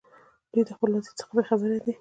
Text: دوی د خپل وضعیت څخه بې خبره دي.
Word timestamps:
دوی 0.51 0.63
د 0.67 0.69
خپل 0.77 0.89
وضعیت 0.93 1.15
څخه 1.19 1.31
بې 1.35 1.43
خبره 1.49 1.75
دي. 1.83 1.89